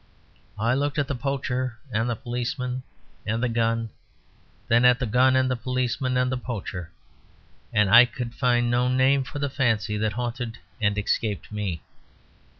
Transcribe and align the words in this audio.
I 0.57 0.73
looked 0.73 0.97
at 0.97 1.07
the 1.07 1.13
poacher 1.13 1.77
and 1.91 2.09
the 2.09 2.15
policeman 2.15 2.81
and 3.23 3.43
the 3.43 3.47
gun; 3.47 3.91
then 4.67 4.83
at 4.83 4.97
the 4.97 5.05
gun 5.05 5.35
and 5.35 5.47
the 5.47 5.55
policeman 5.55 6.17
and 6.17 6.31
the 6.31 6.39
poacher; 6.39 6.89
and 7.71 7.87
I 7.87 8.05
could 8.05 8.33
find 8.33 8.71
no 8.71 8.87
name 8.87 9.23
for 9.23 9.37
the 9.37 9.47
fancy 9.47 9.97
that 9.97 10.13
haunted 10.13 10.57
and 10.81 10.97
escaped 10.97 11.51
me. 11.51 11.83